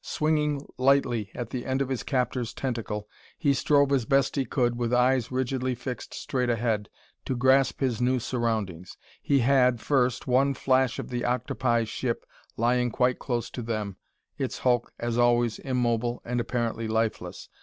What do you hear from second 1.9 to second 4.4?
captor's tentacle, he strove as best